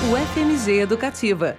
[0.00, 1.56] UFMG Educativa.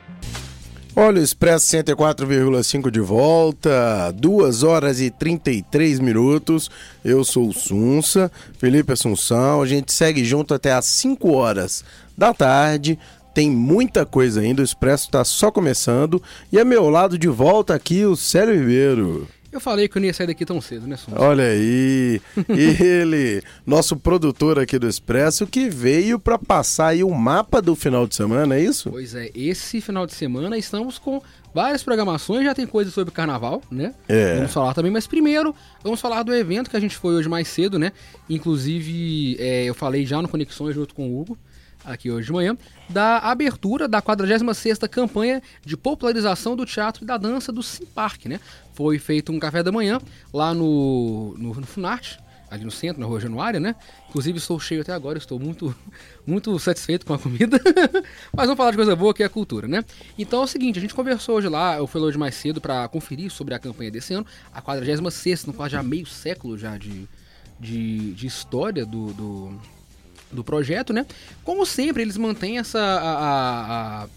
[0.96, 6.72] Olha o Expresso 104,5 de volta, 2 horas e 33 minutos.
[7.04, 9.62] Eu sou o Sunsa, Felipe Assunção.
[9.62, 11.84] A gente segue junto até às 5 horas
[12.18, 12.98] da tarde.
[13.34, 16.24] Tem muita coisa ainda, o Expresso está só começando.
[16.50, 19.28] E a meu lado de volta aqui o Célio Ribeiro.
[19.52, 21.20] Eu falei que eu não ia sair daqui tão cedo, né, Sonso?
[21.20, 27.62] Olha aí, ele, nosso produtor aqui do Expresso, que veio para passar aí o mapa
[27.62, 28.92] do final de semana, é isso?
[28.92, 31.22] Pois é, esse final de semana estamos com
[31.54, 33.94] várias programações, já tem coisa sobre carnaval, né?
[34.08, 34.36] É.
[34.36, 37.48] Vamos falar também, mas primeiro vamos falar do evento que a gente foi hoje mais
[37.48, 37.92] cedo, né?
[38.30, 41.38] Inclusive, é, eu falei já no Conexões junto com o Hugo,
[41.84, 42.58] aqui hoje de manhã,
[42.90, 48.40] da abertura da 46ª campanha de popularização do teatro e da dança do Simpark, né?
[48.74, 50.00] Foi feito um café da manhã
[50.34, 52.20] lá no, no, no Funarte,
[52.50, 53.76] ali no centro, na Rua Januária, né?
[54.10, 55.76] Inclusive estou cheio até agora, estou muito,
[56.26, 57.60] muito satisfeito com a comida.
[58.34, 59.84] Mas vamos falar de coisa boa que é a cultura, né?
[60.18, 62.88] Então é o seguinte, a gente conversou hoje lá, eu fui hoje mais cedo para
[62.88, 67.08] conferir sobre a campanha desse ano, a 46ª, no quase já meio século já de,
[67.60, 69.60] de, de história do, do
[70.32, 71.06] do projeto, né?
[71.44, 74.08] Como sempre, eles mantêm essa a, a, a,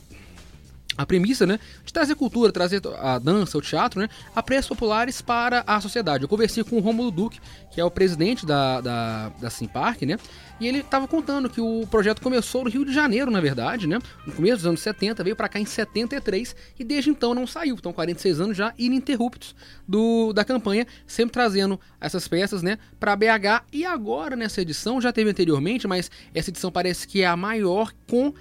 [0.97, 1.59] a premissa, né?
[1.85, 4.09] De trazer cultura, trazer a dança, o teatro, né?
[4.35, 6.25] A preços populares para a sociedade.
[6.25, 7.41] Eu conversei com o Romulo Duque,
[7.71, 10.19] que é o presidente da, da, da Simpark, né?
[10.61, 13.99] E ele estava contando que o projeto começou no Rio de Janeiro, na verdade, né?
[14.27, 17.75] No começo dos anos 70, veio para cá em 73 e desde então não saiu.
[17.75, 19.55] Então, 46 anos já ininterruptos
[19.89, 23.65] do, da campanha, sempre trazendo essas peças, né, para BH.
[23.73, 27.93] E agora, nessa edição, já teve anteriormente, mas essa edição parece que é a maior
[28.09, 28.33] com,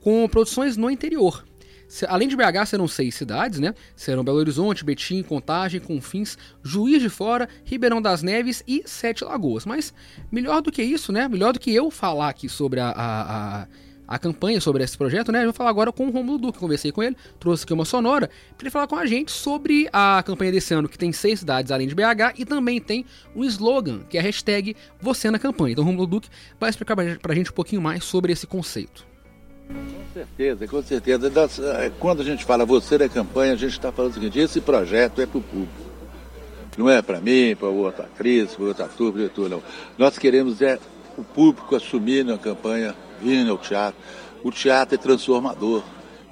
[0.00, 1.47] com produções no interior.
[2.06, 3.74] Além de BH, serão seis cidades, né?
[3.96, 9.64] Serão Belo Horizonte, Betim, Contagem, Confins, Juiz de Fora, Ribeirão das Neves e Sete Lagoas.
[9.64, 9.92] Mas
[10.30, 11.26] melhor do que isso, né?
[11.28, 13.66] Melhor do que eu falar aqui sobre a, a, a,
[14.06, 15.40] a campanha, sobre esse projeto, né?
[15.40, 16.58] Eu vou falar agora com o Romulo Duque.
[16.58, 18.28] Conversei com ele, trouxe aqui uma sonora
[18.58, 21.72] para ele falar com a gente sobre a campanha desse ano, que tem seis cidades
[21.72, 25.72] além de BH e também tem um slogan, que é a hashtag Você na Campanha.
[25.72, 26.28] Então o Romulo Duque
[26.60, 29.07] vai explicar para a gente um pouquinho mais sobre esse conceito.
[29.68, 31.28] Com certeza, com certeza.
[31.28, 34.60] Eh, quando a gente fala você da campanha, a gente está falando o seguinte, esse
[34.60, 35.88] projeto é para o público.
[36.76, 39.62] Não é para mim, para outra atriz, para outra para tudo, não.
[39.98, 40.78] Nós queremos é
[41.18, 44.00] o público assumir na campanha, vir ao teatro.
[44.42, 45.82] O teatro é transformador.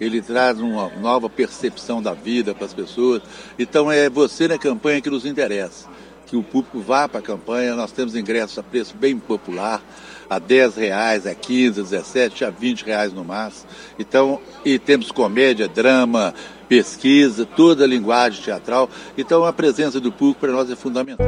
[0.00, 3.22] Ele traz uma nova percepção da vida para as pessoas.
[3.58, 5.88] Então é você na campanha que nos interessa.
[6.26, 7.74] Que o público vá para a campanha.
[7.74, 9.82] Nós temos ingressos a preço bem popular
[10.28, 13.68] a 10 reais, a 15, a 17, a 20 reais no máximo.
[13.98, 16.34] Então, e temos comédia, drama,
[16.68, 18.90] pesquisa, toda a linguagem teatral.
[19.16, 21.26] Então a presença do público para nós é fundamental.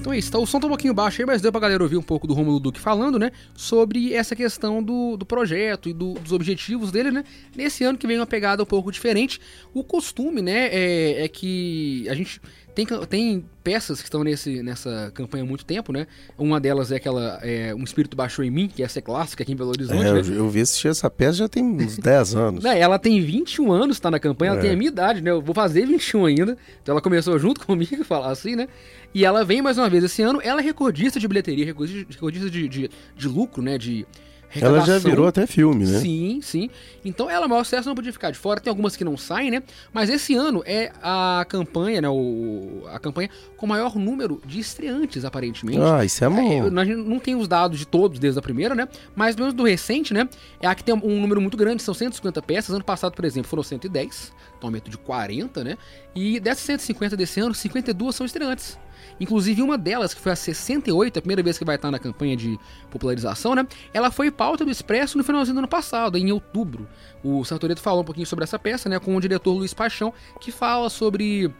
[0.00, 1.82] Então é isso, tá, o som tá um pouquinho baixo aí, mas deu pra galera
[1.82, 3.30] ouvir um pouco do Romulo Duque falando, né?
[3.54, 7.24] Sobre essa questão do, do projeto e do, dos objetivos dele, né?
[7.54, 9.40] Nesse ano que vem uma pegada um pouco diferente.
[9.74, 12.40] O costume, né, é, é que a gente
[12.84, 16.06] tem, tem peças que estão nesse, nessa campanha há muito tempo, né?
[16.36, 19.52] Uma delas é aquela é, Um Espírito Baixou em Mim, que essa é clássica aqui
[19.52, 20.00] em Belo Horizonte.
[20.00, 20.20] É, né?
[20.20, 22.64] eu, eu vi assistir essa peça já tem uns 10 anos.
[22.64, 24.62] Não, ela tem 21 anos, tá na campanha, ela é.
[24.62, 25.30] tem a minha idade, né?
[25.30, 26.56] Eu vou fazer 21 ainda.
[26.80, 28.68] Então ela começou junto comigo, falar assim, né?
[29.12, 30.40] E ela vem mais uma vez esse ano.
[30.42, 33.76] Ela é recordista de bilheteria, recordista de, de, de lucro, né?
[33.76, 34.06] De
[34.54, 35.98] ela já virou até filme, né?
[36.00, 36.70] Sim, sim.
[37.04, 38.60] Então ela, o maior sucesso não podia ficar de fora.
[38.60, 39.62] Tem algumas que não saem, né?
[39.92, 42.08] Mas esse ano é a campanha, né?
[42.08, 45.80] O, a campanha com o maior número de estreantes, aparentemente.
[45.80, 46.66] Ah, isso é bom.
[46.66, 48.88] É, nós não tem os dados de todos desde a primeira, né?
[49.14, 50.28] Mas pelo menos do recente, né?
[50.60, 52.74] É a que tem um número muito grande, são 150 peças.
[52.74, 55.76] Ano passado, por exemplo, foram 110, então aumento de 40, né?
[56.14, 58.78] E dessas 150 desse ano, 52 são estreantes.
[59.20, 62.36] Inclusive, uma delas, que foi a 68, a primeira vez que vai estar na campanha
[62.36, 62.58] de
[62.90, 63.66] popularização, né?
[63.92, 66.88] Ela foi pauta do Expresso no finalzinho do ano passado, em outubro.
[67.22, 68.98] O Sartoreto falou um pouquinho sobre essa peça, né?
[68.98, 71.52] Com o diretor Luiz Paixão, que fala sobre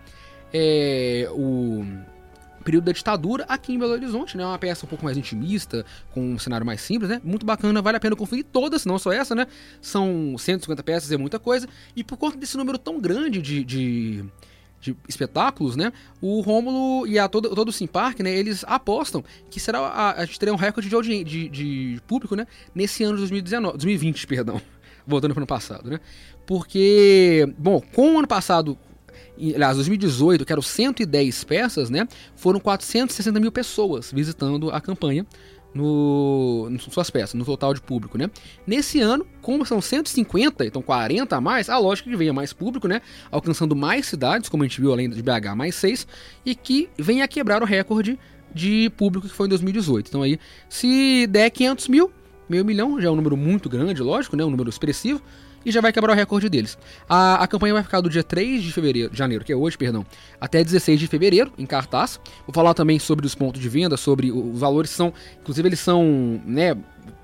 [0.53, 1.84] é, o
[2.65, 4.44] período da ditadura aqui em Belo Horizonte, né?
[4.44, 7.20] Uma peça um pouco mais intimista, com um cenário mais simples, né?
[7.25, 9.46] Muito bacana, vale a pena conferir todas, não só essa, né?
[9.81, 11.67] São 150 peças, é muita coisa.
[11.96, 14.25] E por conta desse número tão grande de, de
[14.80, 15.92] de espetáculos, né?
[16.20, 18.30] O Rômulo e a todo, todo o Simpark, né?
[18.30, 22.46] Eles apostam que será a, a gente terá um recorde de, de, de, público, né?
[22.75, 24.60] Nesse ano de 2019, 2020, perdão.
[25.06, 26.00] Voltando para o ano passado, né?
[26.46, 28.78] Porque, bom, com o ano passado,
[29.38, 32.06] aliás, 2018, que eram 110 peças, né?
[32.36, 35.26] Foram 460 mil pessoas visitando a campanha
[35.75, 38.31] no, suas peças, no total de público, né?
[38.67, 42.53] Nesse ano, como são 150, então 40 a mais, a lógica é que venha mais
[42.53, 43.03] público, né?
[43.31, 46.06] Alcançando mais cidades, como a gente viu além de BH, mais 6,
[46.44, 48.19] e que venha a quebrar o recorde
[48.55, 50.09] de público que foi em 2018.
[50.09, 50.38] Então aí,
[50.69, 52.12] se der 500 mil,
[52.49, 54.44] Meio milhão já é um número muito grande, lógico, né?
[54.44, 55.20] Um número expressivo.
[55.64, 56.78] E já vai quebrar o recorde deles.
[57.08, 60.05] A, a campanha vai ficar do dia 3 de fevereiro, janeiro, que é hoje, perdão,
[60.40, 62.20] até 16 de fevereiro, em cartaz.
[62.46, 65.12] Vou falar também sobre os pontos de venda, sobre os valores são.
[65.40, 66.76] Inclusive, eles são, né?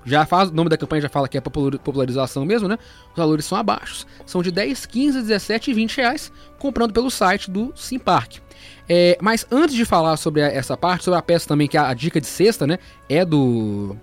[0.03, 2.77] Já faz, o nome da campanha já fala que é popularização mesmo, né?
[3.11, 4.05] Os valores são abaixos.
[4.25, 8.39] São de 10, 15, 17 e 20 reais, comprando pelo site do Simpark.
[8.87, 11.93] É, mas antes de falar sobre essa parte, sobre a peça também, que a, a
[11.93, 12.77] dica de sexta, né?
[13.09, 13.95] É do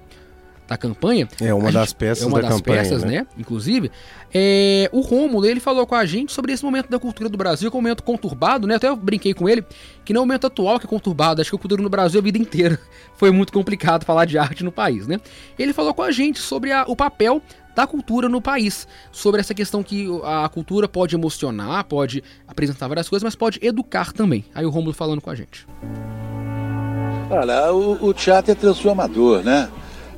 [0.73, 1.29] da campanha.
[1.41, 3.11] É uma das peças é uma da das campanha, peças, né?
[3.11, 3.27] né?
[3.39, 3.91] Inclusive,
[4.33, 7.71] é, o Rômulo ele falou com a gente sobre esse momento da cultura do Brasil,
[7.71, 8.77] que é um momento conturbado, né?
[8.77, 9.65] Até eu brinquei com ele
[10.05, 11.41] que não é o momento atual que é conturbado.
[11.41, 12.79] Acho que a cultura no Brasil a vida inteira
[13.15, 15.21] foi muito complicado falar de arte no país, né?
[15.59, 17.43] Ele falou com a gente sobre a, o papel
[17.75, 23.09] da cultura no país, sobre essa questão que a cultura pode emocionar, pode apresentar várias
[23.09, 24.45] coisas, mas pode educar também.
[24.55, 25.67] Aí o Rômulo falando com a gente.
[27.31, 29.71] Olha, o, o teatro é transformador, né?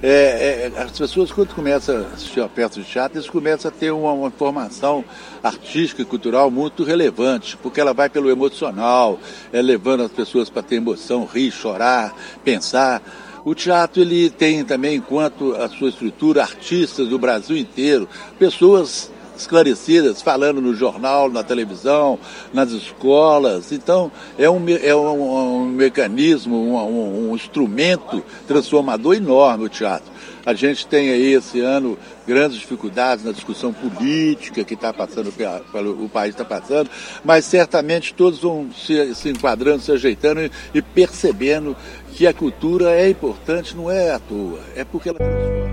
[0.06, 3.72] É, é, as pessoas, quando começam a assistir a peça de teatro, eles começam a
[3.72, 5.02] ter uma, uma formação
[5.42, 9.18] artística e cultural muito relevante, porque ela vai pelo emocional,
[9.50, 12.14] é, levando as pessoas para ter emoção, rir, chorar,
[12.44, 13.00] pensar.
[13.46, 18.06] O teatro ele tem também, enquanto a sua estrutura, artistas do Brasil inteiro,
[18.38, 22.18] pessoas esclarecidas, falando no jornal, na televisão,
[22.52, 23.72] nas escolas.
[23.72, 30.12] Então, é um, é um, um mecanismo, um, um, instrumento transformador enorme o teatro.
[30.46, 35.32] A gente tem aí esse ano grandes dificuldades na discussão política que está passando,
[36.00, 36.90] o país está passando,
[37.24, 41.74] mas certamente todos vão se, se enquadrando, se ajeitando e, e percebendo
[42.12, 45.63] que a cultura é importante, não é à toa, é porque ela transforma.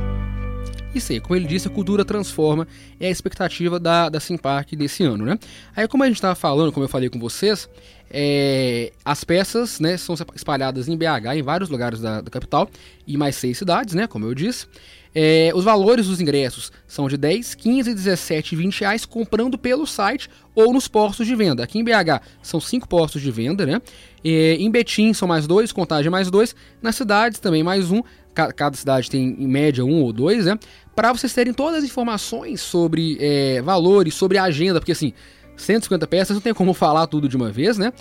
[0.94, 2.68] Isso aí, como ele disse, a cultura transforma,
[3.00, 5.40] é a expectativa da, da Simpark desse ano, né?
[5.76, 7.70] Aí, como a gente estava falando, como eu falei com vocês,
[8.10, 12.70] é, as peças né, são espalhadas em BH, em vários lugares da, da capital,
[13.08, 14.06] e mais seis cidades, né?
[14.06, 14.68] Como eu disse.
[15.14, 19.86] É, os valores dos ingressos são de 10, 15, 17 e 20 reais comprando pelo
[19.86, 21.64] site ou nos postos de venda.
[21.64, 23.82] Aqui em BH são cinco postos de venda, né?
[24.24, 26.56] É, em Betim são mais dois, Contagem mais dois.
[26.82, 28.02] Nas cidades também mais um.
[28.34, 30.58] Cada cidade tem em média um ou dois, né?
[30.96, 35.14] Para vocês terem todas as informações sobre é, valores, sobre a agenda, porque assim,
[35.58, 37.92] 150 peças não tem como falar tudo de uma vez, né?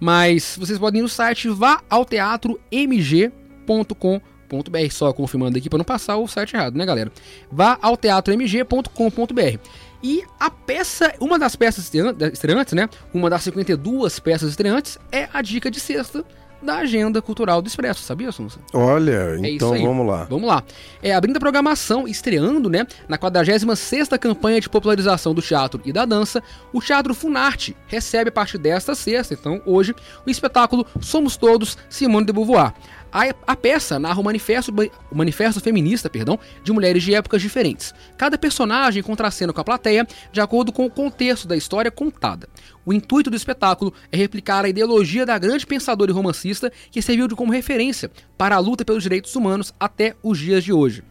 [0.00, 6.16] Mas vocês podem ir no site vá ao teatromg.com.br, só confirmando aqui para não passar
[6.16, 7.10] o site errado, né, galera?
[7.50, 9.58] Vá ao teatromg.com.br.
[10.02, 11.90] E a peça, uma das peças
[12.32, 12.88] estreantes, né?
[13.12, 16.24] Uma das 52 peças estreantes é a dica de sexta
[16.62, 18.58] da agenda cultural do Expresso, sabia, Sunsa?
[18.72, 20.24] Olha, É então vamos lá.
[20.24, 20.62] Vamos lá.
[21.02, 26.04] É, abrindo a programação, estreando, né, na 46ª campanha de popularização do teatro e da
[26.04, 29.94] dança, o Teatro Funarte recebe a partir desta sexta, então hoje,
[30.26, 32.72] o espetáculo Somos Todos, Simone de Beauvoir.
[33.12, 34.72] A, a peça narra o manifesto,
[35.10, 37.94] o manifesto feminista perdão, de mulheres de épocas diferentes.
[38.16, 42.48] Cada personagem contracena com a plateia de acordo com o contexto da história contada.
[42.84, 47.28] O intuito do espetáculo é replicar a ideologia da grande pensadora e romancista que serviu
[47.28, 51.02] de como referência para a luta pelos direitos humanos até os dias de hoje.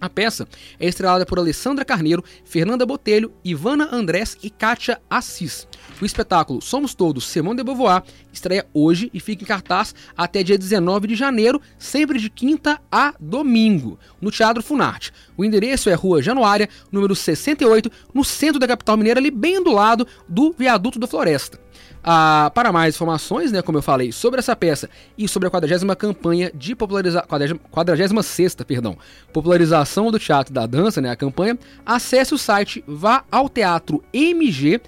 [0.00, 0.46] A peça
[0.78, 5.66] é estrelada por Alessandra Carneiro, Fernanda Botelho, Ivana Andrés e Kátia Assis.
[6.00, 8.02] O espetáculo Somos Todos Simone de Beauvoir
[8.32, 13.14] estreia hoje e fica em cartaz até dia 19 de janeiro, sempre de quinta a
[13.18, 15.12] domingo, no Teatro Funarte.
[15.36, 19.72] O endereço é Rua Januária, número 68, no centro da capital mineira, ali bem do
[19.72, 21.65] lado do Viaduto da Floresta.
[22.02, 25.96] Ah, para mais informações, né, como eu falei, sobre essa peça e sobre a 40
[25.96, 27.26] campanha de popularização,
[27.70, 28.96] 46 perdão,
[29.32, 34.80] popularização do teatro da dança, né, a campanha, acesse o site vá ao teatro mg.com.br.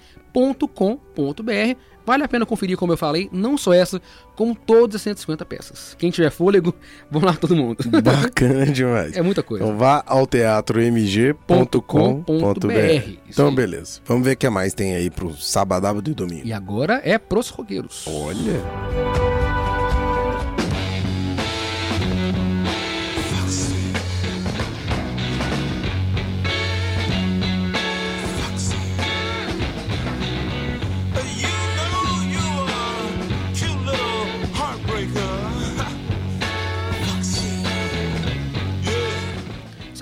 [2.09, 4.01] Vale a pena conferir, como eu falei, não só essa,
[4.35, 5.95] como todas as 150 peças.
[5.95, 6.73] Quem tiver fôlego,
[7.11, 7.77] vamos lá todo mundo.
[8.01, 9.15] Bacana demais.
[9.15, 9.63] É muita coisa.
[9.63, 13.19] Então vá ao teatromg.com.br.
[13.29, 14.01] Então beleza.
[14.05, 16.47] Vamos ver o que mais tem aí pro sábado e domingo.
[16.47, 18.07] E agora é pros roqueiros.
[18.07, 19.28] Olha.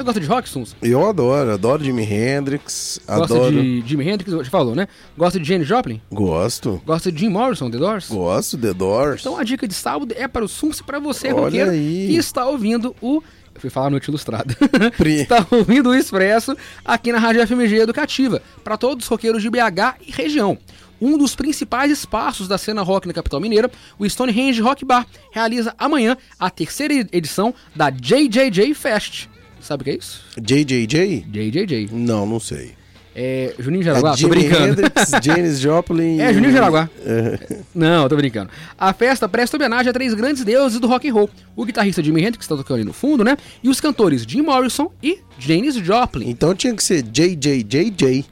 [0.07, 0.75] Gosta de rock, Suns?
[0.81, 3.51] Eu adoro, adoro Jimi Hendrix, Gosta adoro.
[3.61, 4.87] de Jimi Hendrix, já falou, né?
[5.17, 6.01] Gosta de Jane Joplin?
[6.11, 6.81] Gosto.
[6.85, 8.07] Gosta de Jim Morrison, The Doors?
[8.09, 9.21] Gosto, The Doors.
[9.21, 12.07] Então a dica de sábado é para o Suns e para você, Olha roqueiro, aí.
[12.09, 13.21] que está ouvindo o...
[13.53, 14.55] Eu fui falar noite ilustrada.
[15.03, 19.95] Está ouvindo o Expresso aqui na Rádio FMG Educativa, para todos os roqueiros de BH
[20.05, 20.57] e região.
[21.01, 25.73] Um dos principais espaços da cena rock na capital mineira, o Stonehenge Rock Bar, realiza
[25.77, 29.27] amanhã a terceira edição da JJJ Fest.
[29.61, 30.21] Sabe o que é isso?
[30.39, 31.25] JJJ?
[31.29, 31.89] JJJ.
[31.91, 32.75] Não, não sei.
[33.19, 34.67] É Juninho Jaraguá, é tô brincando.
[34.79, 36.19] Hendrix, Janis Joplin.
[36.21, 36.87] É, Juninho Jaraguá.
[37.03, 37.57] É.
[37.73, 38.51] Não, tô brincando.
[38.77, 41.29] A festa presta homenagem a três grandes deuses do rock and roll.
[41.55, 43.35] O guitarrista Jimi Hendrix, que está tocando ali no fundo, né?
[43.63, 46.29] E os cantores Jim Morrison e Janis Joplin.
[46.29, 48.23] Então tinha que ser JJJJ.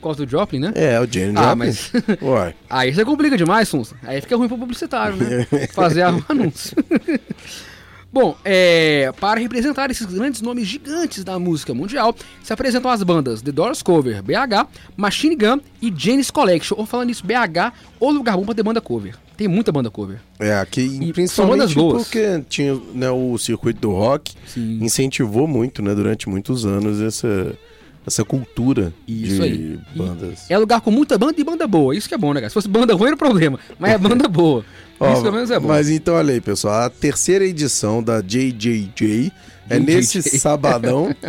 [0.00, 0.72] Gosta do Joplin, né?
[0.76, 1.56] É, o Janis Ah, Joplin.
[1.58, 2.54] mas- Uai.
[2.70, 3.96] Aí você complica demais, Sunsa.
[4.04, 5.44] Aí fica ruim pro publicitário, né?
[5.74, 6.76] Fazer anúncio.
[8.12, 13.40] Bom, é, para representar esses grandes nomes gigantes da música mundial, se apresentam as bandas
[13.40, 16.76] The Doors Cover, BH, Machine Gun e Janis Collection.
[16.76, 19.16] Ou falando isso, BH ou lugar bom pra ter banda cover.
[19.34, 20.20] Tem muita banda cover.
[20.38, 24.78] É, aqui, E principalmente porque tinha né, o circuito do rock, Sim.
[24.82, 27.56] incentivou muito, né, durante muitos anos, essa,
[28.06, 29.80] essa cultura Isso de aí.
[29.94, 30.50] E bandas.
[30.50, 31.96] É lugar com muita banda e banda boa.
[31.96, 32.50] Isso que é bom, né, cara?
[32.50, 33.58] Se fosse banda ruim era problema.
[33.78, 34.64] Mas é banda boa.
[35.02, 35.68] Ó, isso pelo menos é bom.
[35.68, 39.32] Mas então, olha aí, pessoal, a terceira edição da JJJ
[39.68, 39.80] é JJJ.
[39.80, 41.14] nesse sabadão,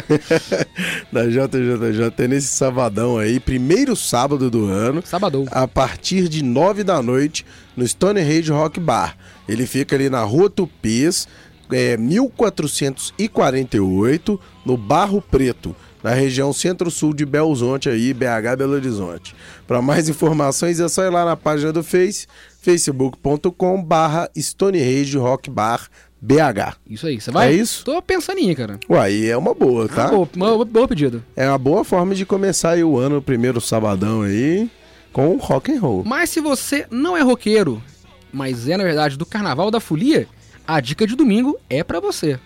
[1.11, 5.45] da JJJ, é nesse sabadão aí, primeiro sábado do ano, Sabadão.
[5.51, 9.15] a partir de nove da noite, no Stone Age Rock Bar.
[9.47, 11.27] Ele fica ali na Rua Tupis,
[11.71, 19.33] é, 1448, no Barro Preto, na região centro-sul de Belzonte aí, BH Belo Horizonte.
[19.65, 22.27] Para mais informações é só ir lá na página do Face,
[22.63, 25.87] facebook.com barra Stone Age Rock Bar
[26.21, 26.77] BH.
[26.89, 27.19] Isso aí.
[27.19, 27.49] Você vai?
[27.49, 27.83] É isso?
[27.83, 28.79] Tô pensando em ir, cara.
[28.89, 30.07] Uai, é uma boa, tá?
[30.07, 31.23] Boa, boa, boa pedido.
[31.35, 34.69] É uma boa forma de começar aí o ano, o primeiro sabadão aí,
[35.11, 36.03] com rock and roll.
[36.05, 37.83] Mas se você não é roqueiro,
[38.31, 40.27] mas é na verdade do Carnaval da Folia,
[40.65, 42.39] a dica de domingo é pra você.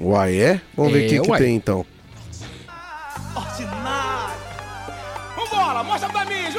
[0.00, 0.60] Uai, é?
[0.74, 1.40] Vamos ver o É, que, que uai.
[1.40, 1.84] tem então.
[3.36, 4.34] Ordinário.
[5.36, 6.50] Vambora, mostra pra mim,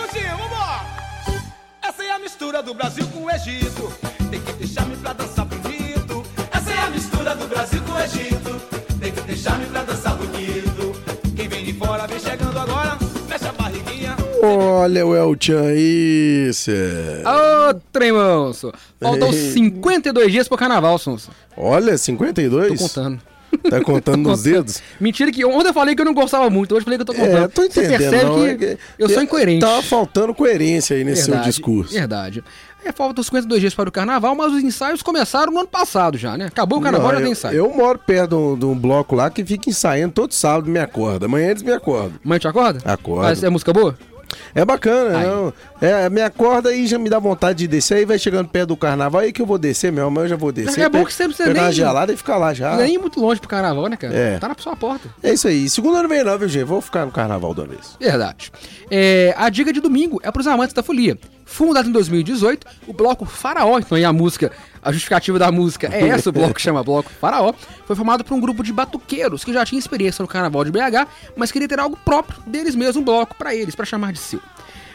[2.40, 3.92] mistura do Brasil com o Egito.
[4.32, 6.24] Tem que deixar-me pra dançar bonito.
[6.50, 8.62] Essa é a mistura do Brasil com o Egito.
[8.98, 10.94] Tem que deixar-me pra dançar bonito.
[11.36, 12.98] Quem vem de fora vem chegando agora.
[13.28, 14.16] Fecha a barriguinha.
[14.42, 16.72] Olha o El Chan, isso.
[16.72, 17.24] é.
[17.28, 18.72] Ô, trem manso!
[19.02, 19.52] Faltam Ei.
[19.52, 21.32] 52 dias pro Carnaval, Sonso.
[21.58, 22.80] Olha, 52?
[22.80, 23.22] Tô contando.
[23.70, 24.82] Tá contando nos dedos?
[25.00, 27.06] Mentira que ontem eu falei que eu não gostava muito, hoje eu falei que eu
[27.06, 27.46] tô contando.
[27.46, 27.92] É, tô entendendo.
[27.92, 29.60] Você percebe não, é que eu sou incoerente.
[29.62, 31.94] Tava faltando coerência aí nesse Verdade, seu discurso.
[31.94, 32.44] Verdade.
[32.84, 36.38] É, faltam 52 dias para o Carnaval, mas os ensaios começaram no ano passado já,
[36.38, 36.46] né?
[36.46, 37.58] Acabou o Carnaval, Não, já tem eu, ensaio.
[37.58, 41.26] eu moro perto de um, bloco lá que fica ensaiando todo sábado, me acorda.
[41.26, 42.14] Amanhã eles me acordam.
[42.24, 42.80] Mãe te acorda?
[42.86, 43.24] Acordo.
[43.24, 43.98] Mas é música boa?
[44.54, 45.26] É bacana, Aí.
[45.28, 45.54] não.
[45.82, 47.98] É, me acorda e já me dá vontade de descer.
[47.98, 50.36] Aí vai chegando perto do carnaval, aí que eu vou descer mesmo, mas eu já
[50.36, 50.82] vou descer.
[50.82, 52.76] É bom que você precisa pegar uma nem- gelada e ficar lá já.
[52.78, 54.14] Nem muito longe pro Carnaval, né, cara?
[54.14, 54.38] É.
[54.40, 55.10] Tá na sua porta.
[55.24, 55.70] É isso aí.
[55.70, 56.64] Segundo ano vem não, viu, gente?
[56.64, 57.96] Vou ficar no carnaval de uma vez.
[58.00, 58.52] Verdade.
[58.92, 61.18] É, a dica de domingo é pros amantes da folia.
[61.50, 64.52] Fundado em 2018, o bloco Faraó, então aí a música,
[64.84, 67.54] a justificativa da música é essa, o bloco que chama Bloco Faraó,
[67.88, 71.08] foi formado por um grupo de batuqueiros que já tinha experiência no carnaval de BH,
[71.36, 74.40] mas queria ter algo próprio deles mesmos, um bloco pra eles, pra chamar de seu.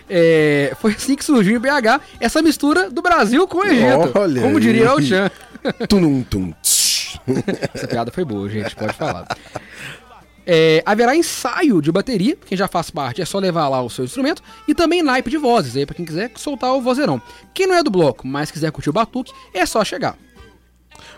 [0.08, 4.12] É, foi assim que surgiu em BH essa mistura do Brasil com o Egito.
[4.14, 5.30] Olha como diria o Chan.
[7.74, 9.26] Essa piada foi boa, gente, pode falar.
[10.46, 14.04] É, haverá ensaio de bateria, quem já faz parte é só levar lá o seu
[14.04, 17.20] instrumento, e também naipe de vozes, aí pra quem quiser soltar o vozeirão.
[17.52, 20.18] Quem não é do bloco, mas quiser curtir o batuque, é só chegar.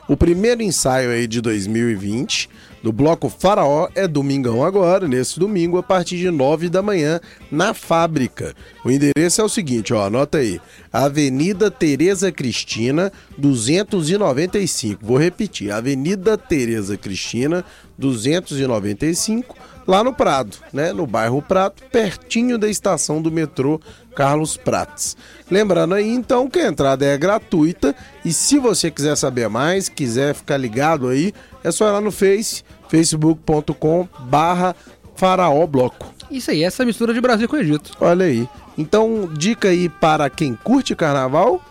[0.08, 2.48] O primeiro ensaio aí de 2020
[2.82, 7.18] do Bloco Faraó é domingão agora, nesse domingo, a partir de 9 da manhã,
[7.50, 8.54] na fábrica.
[8.84, 10.60] O endereço é o seguinte, ó, anota aí.
[10.92, 15.04] Avenida Tereza Cristina, 295.
[15.04, 17.64] Vou repetir, Avenida Tereza Cristina,
[17.98, 20.92] 295, lá no Prado, né?
[20.92, 23.80] No bairro Prado, pertinho da estação do metrô
[24.14, 25.16] Carlos Prates.
[25.50, 30.34] Lembrando aí, então, que a entrada é gratuita e se você quiser saber mais, quiser
[30.34, 34.74] ficar ligado aí, é só ir lá no Face, facebook.com barra
[35.14, 36.12] faraó bloco.
[36.30, 37.92] Isso aí, essa mistura de Brasil com Egito.
[38.00, 38.48] Olha aí.
[38.76, 41.62] Então, dica aí para quem curte carnaval,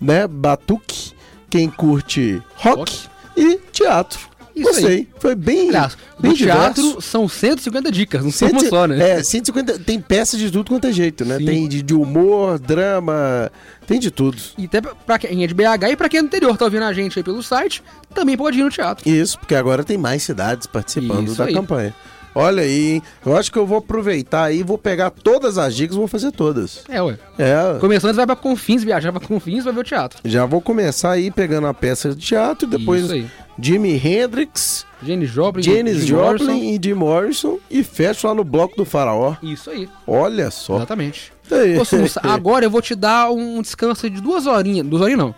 [0.00, 0.26] né?
[0.26, 1.12] Batuque,
[1.48, 3.08] quem curte rock, Rock.
[3.36, 4.33] e teatro.
[4.54, 4.86] Isso Gostei.
[4.86, 5.08] aí.
[5.18, 9.10] Foi bem, Aliás, bem no teatro são 150 dicas, não são uma Cento- só, né?
[9.18, 9.80] É, 150.
[9.80, 11.38] Tem peças de tudo quanto é jeito, né?
[11.38, 11.44] Sim.
[11.44, 13.50] Tem de, de humor, drama,
[13.86, 14.36] tem de tudo.
[14.56, 16.84] E até pra quem é de BH e pra quem é do interior tá ouvindo
[16.84, 17.82] a gente aí pelo site,
[18.14, 19.08] também pode ir no teatro.
[19.08, 21.52] Isso, porque agora tem mais cidades participando Isso da aí.
[21.52, 21.94] campanha.
[22.34, 23.02] Olha aí, hein?
[23.24, 26.84] Eu acho que eu vou aproveitar aí, vou pegar todas as dicas vou fazer todas.
[26.88, 27.16] É, ué.
[27.38, 30.18] É, Começando, vai pra Confins, viajar pra Confins, vai ver o teatro.
[30.24, 33.08] já vou começar aí pegando a peça de teatro, depois.
[33.56, 38.84] Jimi Hendrix, Janis Joplin, Janis Joplin e Jim Morrison e fecho lá no bloco do
[38.84, 39.36] faraó.
[39.40, 40.76] Isso aí, Olha só.
[40.76, 41.32] exatamente.
[41.80, 44.84] Ô, Sussa, agora eu vou te dar um descanso de duas horinhas.
[44.84, 45.34] Duas horinhas não.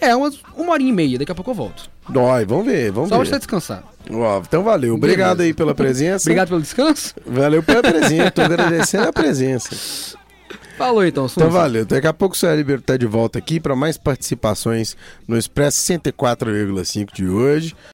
[0.00, 1.90] É, umas, uma horinha e meia, daqui a pouco eu volto.
[2.10, 3.26] Dói, vamos ver, vamos Só ver.
[3.26, 3.82] você descansar.
[4.10, 4.94] Ó, então valeu.
[4.94, 5.50] Obrigado Beleza.
[5.50, 6.24] aí pela presença.
[6.24, 7.14] Obrigado pelo descanso.
[7.26, 8.30] Valeu pela presença.
[8.30, 10.16] Tô agradecendo a presença.
[10.76, 11.40] Falou então, Sunsa.
[11.40, 11.84] Então valeu.
[11.84, 14.96] Daqui a pouco o Céu Ribeiro tá de volta aqui para mais participações
[15.28, 17.76] no Expresso 104,5 de hoje.